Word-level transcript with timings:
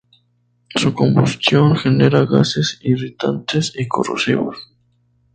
Su 0.73 0.95
combustión 0.95 1.75
genera 1.75 2.25
gases 2.25 2.79
irritantes 2.81 3.71
y 3.77 3.87
corrosivos. 3.87 4.57